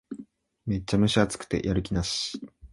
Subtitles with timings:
[0.65, 2.41] めっちゃ蒸し暑くてやる気なし